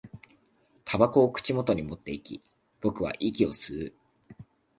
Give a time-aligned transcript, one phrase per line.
[0.83, 2.41] 煙草を口元に持っていき、
[2.81, 3.93] 僕は息を吸う